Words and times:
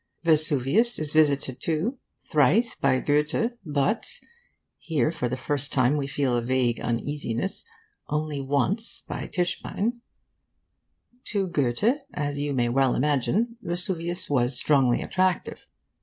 Vesuvius 0.23 0.97
is 0.97 1.13
visited 1.13 1.61
too; 1.61 1.99
thrice 2.31 2.75
by 2.75 2.99
Goethe, 2.99 3.51
but 3.63 4.19
(here, 4.79 5.11
for 5.11 5.29
the 5.29 5.37
first 5.37 5.71
time, 5.71 5.95
we 5.95 6.07
feel 6.07 6.35
a 6.35 6.41
vague 6.41 6.79
uneasiness) 6.81 7.63
only 8.07 8.41
once 8.41 9.01
by 9.07 9.27
Tischbein. 9.27 9.99
To 11.25 11.45
Goethe, 11.45 11.99
as 12.15 12.39
you 12.39 12.51
may 12.51 12.67
well 12.69 12.95
imagine, 12.95 13.57
Vesuvius 13.61 14.27
was 14.27 14.57
strongly 14.57 15.03
attractive. 15.03 15.67